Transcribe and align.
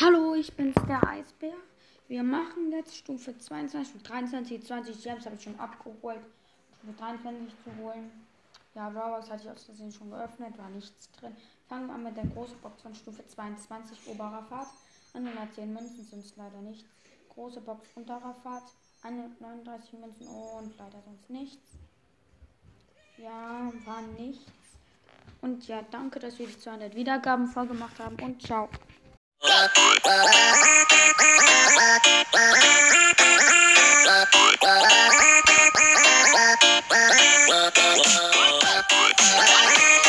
Hallo, 0.00 0.34
ich 0.34 0.52
bin's, 0.56 0.74
der 0.88 1.08
Eisbär. 1.08 1.52
Wir 2.08 2.24
machen 2.24 2.72
jetzt 2.72 2.96
Stufe 2.96 3.38
22, 3.38 3.88
Stufe 3.88 4.04
23, 4.04 4.66
20 4.66 5.00
Gems 5.00 5.26
habe 5.26 5.36
ich 5.36 5.42
schon 5.44 5.60
abgeholt. 5.60 6.18
Stufe 6.78 6.92
23 6.98 7.54
zu 7.62 7.76
holen. 7.80 8.10
Ja, 8.74 8.90
Brawlbox 8.90 9.30
hatte 9.30 9.44
ich 9.44 9.50
aus 9.50 9.62
Versehen 9.62 9.92
schon 9.92 10.10
geöffnet, 10.10 10.58
war 10.58 10.68
nichts 10.70 11.12
drin. 11.12 11.36
Fangen 11.68 11.86
wir 11.86 11.94
an 11.94 12.02
mit 12.02 12.16
der 12.16 12.26
großen 12.26 12.58
Box 12.58 12.82
von 12.82 12.92
Stufe 12.92 13.24
22, 13.24 14.08
oberer 14.08 14.42
Fahrt. 14.48 14.66
110 15.14 15.72
Münzen 15.72 16.02
sind 16.02 16.24
es 16.24 16.34
leider 16.34 16.60
nicht. 16.60 16.84
Große 17.34 17.60
Box 17.60 17.88
unterer 17.96 18.34
Fahrt, 18.42 18.62
139 19.02 19.92
Münzen 19.94 20.28
und 20.28 20.72
leider 20.78 21.02
sonst 21.04 21.28
nichts. 21.30 21.72
Ja, 23.18 23.72
war 23.84 24.02
nichts. 24.18 24.52
Und 25.40 25.66
ja, 25.66 25.82
danke, 25.90 26.20
dass 26.20 26.38
wir 26.38 26.46
die 26.46 26.58
200 26.58 26.94
Wiedergaben 26.94 27.48
vorgemacht 27.48 27.98
haben 27.98 28.16
und 28.22 28.40
ciao. 28.40 28.68